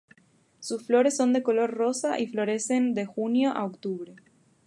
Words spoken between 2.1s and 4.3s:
y florecen de junio a octubre.